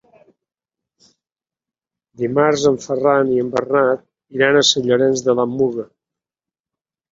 Dimarts 2.21 2.65
en 2.71 2.79
Ferran 2.87 3.31
i 3.35 3.39
en 3.43 3.53
Bernat 3.59 4.03
iran 4.39 4.61
a 4.61 4.67
Sant 4.73 4.91
Llorenç 4.91 5.25
de 5.31 5.39
la 5.43 5.49
Muga. 5.55 5.89